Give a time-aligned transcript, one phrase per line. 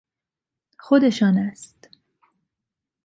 [0.79, 1.89] خودشان است.